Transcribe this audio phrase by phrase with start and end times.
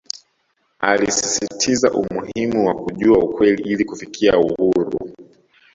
[0.79, 4.99] Alisisitiza umuhimu wa kujua ukweli ili kufikia uhuru